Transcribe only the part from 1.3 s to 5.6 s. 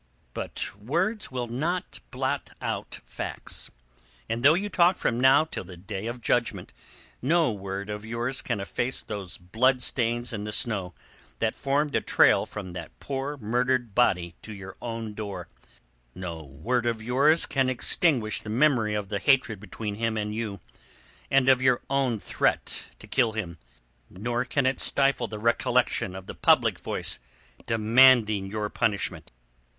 not blot out facts. And though you talk from now